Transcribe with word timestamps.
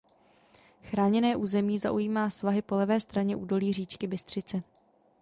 Chráněné 0.83 1.35
území 1.35 1.79
zaujímá 1.79 2.29
svahy 2.29 2.61
po 2.61 2.75
levé 2.75 2.99
straně 2.99 3.35
údolí 3.35 3.73
říčky 3.73 4.07
Bystřice. 4.07 4.63